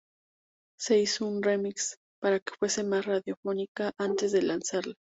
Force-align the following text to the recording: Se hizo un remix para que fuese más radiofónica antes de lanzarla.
Se 0.79 0.97
hizo 0.97 1.27
un 1.27 1.43
remix 1.43 1.99
para 2.19 2.39
que 2.39 2.55
fuese 2.57 2.83
más 2.83 3.05
radiofónica 3.05 3.93
antes 3.99 4.31
de 4.31 4.41
lanzarla. 4.41 4.95